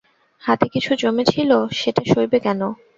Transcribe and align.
হাতে 0.41 0.65
কিছু 0.73 0.91
জমেছিল, 1.01 1.51
সেটা 1.79 2.03
সইবে 2.11 2.37
কেন! 2.45 2.61